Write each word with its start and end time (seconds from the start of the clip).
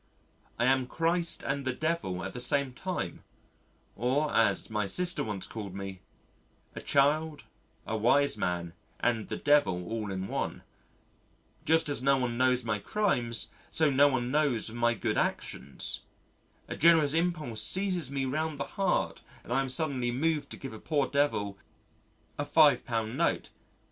I 0.57 0.65
am 0.65 0.87
Christ 0.87 1.43
and 1.43 1.63
the 1.63 1.73
Devil 1.75 2.23
at 2.23 2.33
the 2.33 2.41
same 2.41 2.73
time 2.73 3.23
or 3.95 4.33
as 4.33 4.67
my 4.67 4.87
sister 4.87 5.23
once 5.23 5.45
called 5.45 5.75
me 5.75 6.01
a 6.73 6.81
child, 6.81 7.43
a 7.85 7.95
wise 7.95 8.35
man, 8.35 8.73
and 8.99 9.27
the 9.29 9.37
Devil 9.37 9.85
all 9.87 10.11
in 10.11 10.27
one. 10.27 10.63
Just 11.65 11.87
as 11.87 12.01
no 12.01 12.17
one 12.17 12.35
knows 12.35 12.63
my 12.63 12.79
crimes 12.79 13.51
so 13.69 13.91
no 13.91 14.07
one 14.07 14.31
knows 14.31 14.69
of 14.69 14.75
my 14.75 14.95
good 14.95 15.19
actions. 15.19 15.99
A 16.67 16.75
generous 16.75 17.13
impulse 17.13 17.61
seizes 17.61 18.09
me 18.09 18.25
round 18.25 18.59
the 18.59 18.63
heart 18.81 19.21
and 19.43 19.53
I 19.53 19.61
am 19.61 19.69
suddenly 19.69 20.09
moved 20.09 20.49
to 20.49 20.57
give 20.57 20.73
a 20.73 20.79
poor 20.79 21.05
devil 21.05 21.59
a 22.39 22.43
£5 22.43 23.13
note. 23.13 23.51